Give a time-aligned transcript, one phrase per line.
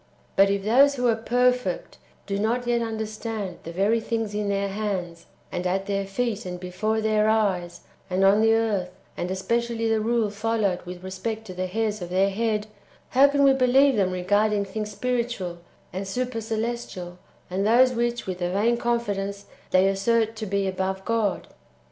[0.35, 4.69] But if those who are ferfect do not yet understand the very things in their
[4.69, 9.87] hands, and at their feet, and before their eyes, and on the earth, and especially
[9.87, 12.65] the rule followed with respect to the hairs of their head,
[13.09, 15.59] how can we believe them regarding things spiritual,
[15.93, 21.05] and super celestial, and those which, with a vain confidence, they assert to be above
[21.05, 21.47] God?